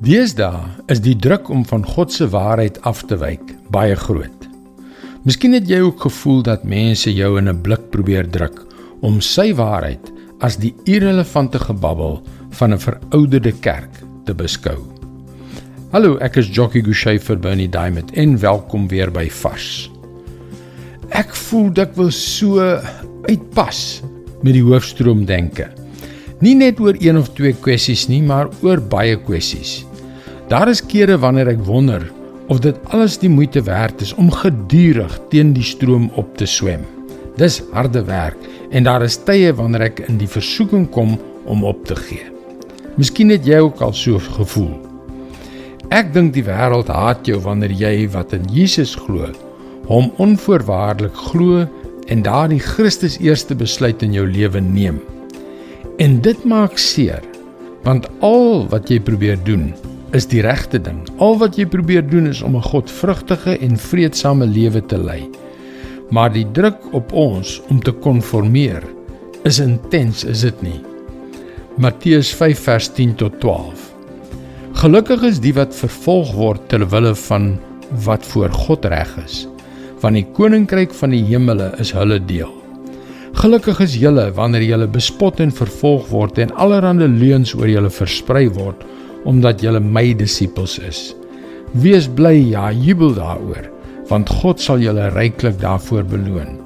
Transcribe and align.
Deesdae 0.00 0.62
is 0.88 1.02
die 1.04 1.12
druk 1.12 1.50
om 1.52 1.60
van 1.68 1.82
God 1.84 2.08
se 2.08 2.24
waarheid 2.32 2.78
af 2.88 3.02
te 3.04 3.18
wyk 3.20 3.50
baie 3.68 3.92
groot. 4.00 4.46
Miskien 5.28 5.52
het 5.52 5.66
jy 5.68 5.82
ook 5.84 6.06
gevoel 6.06 6.38
dat 6.46 6.62
mense 6.64 7.12
jou 7.12 7.36
in 7.36 7.50
'n 7.52 7.60
blik 7.60 7.90
probeer 7.92 8.24
druk 8.24 8.62
om 9.02 9.20
sy 9.20 9.52
waarheid 9.52 10.00
as 10.40 10.56
die 10.56 10.72
irrelevante 10.86 11.58
gebabbel 11.58 12.22
van 12.50 12.72
'n 12.72 12.78
verouderde 12.78 13.52
kerk 13.60 14.00
te 14.24 14.32
beskou. 14.34 14.78
Hallo, 15.92 16.16
ek 16.16 16.36
is 16.36 16.48
Jockey 16.48 16.80
Gouchee 16.80 17.18
vir 17.18 17.36
Bernie 17.36 17.68
Diamond 17.68 18.10
en 18.12 18.38
welkom 18.38 18.88
weer 18.88 19.10
by 19.10 19.28
Vars. 19.28 19.90
Ek 21.10 21.34
voel 21.34 21.72
ek 21.76 21.94
wil 21.96 22.10
so 22.10 22.58
uitpas 23.28 24.02
met 24.42 24.54
die 24.54 24.64
hoofstroom 24.64 25.26
denke. 25.26 25.68
Nie 26.40 26.54
net 26.54 26.80
oor 26.80 26.96
een 26.98 27.18
of 27.18 27.34
twee 27.34 27.52
kwessies 27.52 28.08
nie, 28.08 28.22
maar 28.22 28.48
oor 28.62 28.80
baie 28.80 29.16
kwessies. 29.16 29.89
Daar 30.50 30.66
is 30.66 30.80
kere 30.82 31.14
wanneer 31.22 31.52
ek 31.52 31.60
wonder 31.62 32.02
of 32.50 32.58
dit 32.64 32.78
alles 32.90 33.20
die 33.22 33.30
moeite 33.30 33.60
werd 33.62 34.00
is 34.02 34.10
om 34.18 34.32
gedurig 34.34 35.12
teen 35.30 35.52
die 35.54 35.62
stroom 35.62 36.08
op 36.18 36.32
te 36.40 36.46
swem. 36.50 36.82
Dis 37.38 37.60
harde 37.70 38.00
werk 38.08 38.48
en 38.74 38.82
daar 38.82 39.04
is 39.06 39.20
tye 39.28 39.52
wanneer 39.54 39.84
ek 39.86 40.00
in 40.08 40.16
die 40.18 40.26
versoeking 40.30 40.88
kom 40.90 41.12
om 41.46 41.62
op 41.62 41.84
te 41.86 41.94
gee. 41.94 42.26
Miskien 42.98 43.30
het 43.30 43.46
jy 43.46 43.60
ook 43.62 43.78
al 43.86 43.94
so 43.94 44.18
gevoel. 44.40 44.72
Ek 45.94 46.10
dink 46.16 46.34
die 46.34 46.42
wêreld 46.48 46.90
haat 46.90 47.30
jou 47.30 47.38
wanneer 47.44 47.70
jy 47.70 48.08
wat 48.10 48.34
in 48.34 48.48
Jesus 48.50 48.96
glo, 48.98 49.30
hom 49.86 50.10
onvoorwaardelik 50.18 51.14
glo 51.30 51.62
en 52.10 52.26
daardie 52.26 52.58
Christus 52.58 53.20
eerste 53.22 53.54
besluit 53.54 54.02
in 54.02 54.18
jou 54.18 54.26
lewe 54.26 54.58
neem. 54.58 54.98
En 56.02 56.18
dit 56.26 56.42
maak 56.42 56.74
seer, 56.74 57.22
want 57.86 58.10
al 58.18 58.66
wat 58.74 58.90
jy 58.90 58.98
probeer 58.98 59.38
doen 59.46 59.70
is 60.16 60.26
die 60.30 60.42
regte 60.42 60.80
ding. 60.82 61.02
Al 61.22 61.38
wat 61.40 61.58
jy 61.58 61.66
probeer 61.70 62.02
doen 62.06 62.26
is 62.30 62.42
om 62.42 62.56
'n 62.56 62.68
godvrugtige 62.72 63.58
en 63.58 63.76
vreedsame 63.76 64.46
lewe 64.46 64.82
te 64.86 64.98
lei. 64.98 65.28
Maar 66.10 66.32
die 66.32 66.46
druk 66.52 66.78
op 66.92 67.12
ons 67.12 67.60
om 67.68 67.82
te 67.82 67.92
konformeer 67.92 68.82
is 69.44 69.58
intens, 69.58 70.24
is 70.24 70.40
dit 70.40 70.62
nie? 70.62 70.80
Matteus 71.78 72.34
5 72.34 72.58
vers 72.58 72.88
10 72.92 73.14
tot 73.14 73.40
12. 73.40 73.94
Gelukkig 74.72 75.22
is 75.22 75.40
die 75.40 75.54
wat 75.54 75.74
vervolg 75.74 76.32
word 76.34 76.68
ter 76.68 76.88
wille 76.88 77.14
van 77.14 77.58
wat 78.04 78.26
voor 78.26 78.50
God 78.50 78.84
reg 78.84 79.16
is, 79.24 79.48
want 80.00 80.14
die 80.14 80.26
koninkryk 80.32 80.92
van 80.94 81.10
die 81.10 81.24
hemele 81.24 81.74
is 81.78 81.92
hulle 81.92 82.18
deel. 82.24 82.52
Gelukkig 83.32 83.80
is 83.80 83.96
julle 83.96 84.32
wanneer 84.34 84.62
julle 84.62 84.88
bespot 84.88 85.40
en 85.40 85.52
vervolg 85.52 86.08
word 86.10 86.38
en 86.38 86.54
allerlei 86.54 87.08
leuns 87.08 87.54
oor 87.54 87.68
julle 87.68 87.90
versprei 87.90 88.48
word 88.48 88.84
omdat 89.24 89.60
julle 89.60 89.80
my 89.80 90.12
disippels 90.16 90.78
is. 90.78 91.10
Wees 91.72 92.08
bly, 92.08 92.34
ja, 92.50 92.70
jubel 92.72 93.14
daaroor, 93.14 93.68
want 94.10 94.30
God 94.40 94.60
sal 94.62 94.82
julle 94.82 95.10
ryklik 95.14 95.60
daarvoor 95.60 96.06
beloon. 96.08 96.56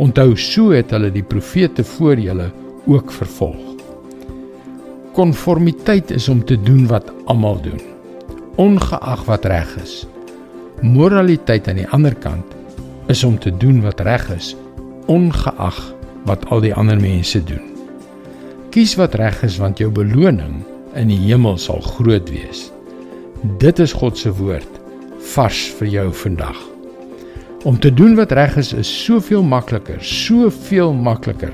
Onthou, 0.00 0.32
so 0.38 0.70
het 0.72 0.94
hulle 0.94 1.10
die 1.12 1.26
profete 1.26 1.84
voor 1.84 2.20
julle 2.20 2.48
ook 2.88 3.12
vervolg. 3.12 3.66
Konformiteit 5.12 6.10
is 6.14 6.28
om 6.28 6.44
te 6.46 6.56
doen 6.62 6.86
wat 6.88 7.10
almal 7.28 7.60
doen, 7.60 7.80
ongeag 8.56 9.24
wat 9.26 9.44
reg 9.50 9.74
is. 9.82 10.04
Moraliteit 10.80 11.68
aan 11.68 11.82
die 11.82 11.88
ander 11.92 12.14
kant 12.14 12.56
is 13.12 13.24
om 13.26 13.38
te 13.38 13.50
doen 13.50 13.82
wat 13.82 14.00
reg 14.06 14.30
is, 14.32 14.54
ongeag 15.10 15.80
wat 16.24 16.46
al 16.48 16.62
die 16.64 16.74
ander 16.74 17.00
mense 17.00 17.42
doen. 17.44 17.66
Kies 18.70 18.94
wat 18.96 19.18
reg 19.18 19.42
is 19.42 19.58
want 19.58 19.82
jou 19.82 19.90
beloning 19.90 20.62
in 20.98 21.10
die 21.10 21.18
hemel 21.28 21.58
sal 21.58 21.80
groot 21.84 22.28
wees. 22.32 22.68
Dit 23.62 23.78
is 23.78 23.94
God 23.96 24.18
se 24.18 24.32
woord 24.36 24.78
vars 25.34 25.60
vir 25.78 25.88
jou 25.88 26.06
vandag. 26.22 26.58
Om 27.68 27.78
te 27.78 27.92
doen 27.92 28.16
wat 28.16 28.32
reg 28.32 28.56
is 28.60 28.72
is 28.72 28.90
soveel 29.04 29.42
makliker, 29.44 30.00
soveel 30.00 30.94
makliker 30.96 31.52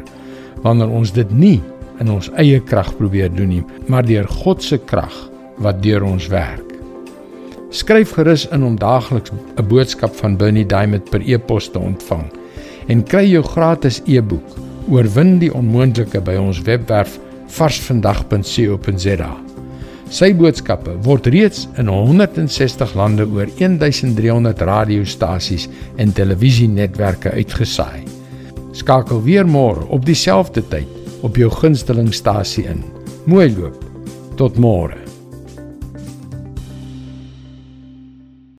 wanneer 0.62 0.90
ons 0.90 1.12
dit 1.12 1.30
nie 1.30 1.58
in 2.00 2.10
ons 2.12 2.30
eie 2.38 2.60
krag 2.60 2.92
probeer 2.98 3.32
doen 3.32 3.50
nie, 3.50 3.64
maar 3.88 4.06
deur 4.06 4.28
God 4.42 4.62
se 4.62 4.78
krag 4.78 5.14
wat 5.62 5.82
deur 5.82 6.04
ons 6.06 6.28
werk. 6.32 6.62
Skryf 7.74 8.14
gerus 8.16 8.46
in 8.54 8.62
om 8.64 8.76
daagliks 8.78 9.32
'n 9.32 9.68
boodskap 9.68 10.14
van 10.14 10.36
Bernie 10.36 10.66
Diamond 10.66 11.10
per 11.10 11.20
e-pos 11.20 11.68
te 11.68 11.78
ontvang 11.78 12.30
en 12.88 13.02
kry 13.02 13.26
jou 13.26 13.42
gratis 13.42 14.02
e-boek 14.06 14.66
Oorwin 14.86 15.40
die 15.42 15.50
onmoontlike 15.50 16.20
by 16.22 16.36
ons 16.38 16.60
webwerf 16.62 17.16
varsvandag.co.za. 17.56 19.30
Sy 20.06 20.28
boodskappe 20.38 20.92
word 21.02 21.26
reeds 21.34 21.64
in 21.80 21.88
160 21.90 22.94
lande 22.98 23.26
oor 23.26 23.48
1300 23.58 24.62
radiostasies 24.68 25.66
en 25.98 26.12
televisienetwerke 26.14 27.32
uitgesaai. 27.34 28.04
Skakel 28.76 29.24
weer 29.24 29.48
môre 29.48 29.88
op 29.90 30.06
dieselfde 30.06 30.62
tyd 30.70 31.24
op 31.26 31.40
jou 31.40 31.50
gunstelingstasie 31.50 32.68
in. 32.70 32.84
Mooi 33.26 33.48
loop. 33.56 33.82
Tot 34.36 34.60
môre. 34.60 35.05